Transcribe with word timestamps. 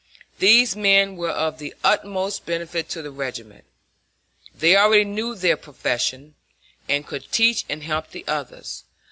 These 0.39 0.75
men 0.75 1.15
were 1.15 1.29
of 1.29 1.59
the 1.59 1.75
utmost 1.83 2.47
benefit 2.47 2.89
to 2.89 3.03
the 3.03 3.11
regiment. 3.11 3.65
They 4.51 4.75
already 4.75 5.03
knew 5.03 5.35
their 5.35 5.57
profession, 5.57 6.33
and 6.89 7.05
could 7.05 7.31
teach 7.31 7.65
and 7.69 7.83
help 7.83 8.09
the 8.09 8.25
others. 8.27 8.83